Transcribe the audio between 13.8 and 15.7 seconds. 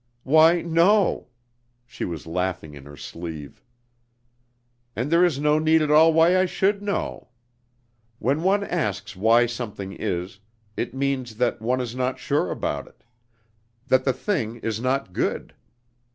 that the thing is not good.